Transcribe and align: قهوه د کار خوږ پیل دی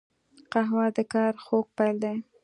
قهوه 0.51 0.85
د 0.95 0.99
کار 1.13 1.33
خوږ 1.43 1.65
پیل 1.77 1.95
دی 2.03 2.15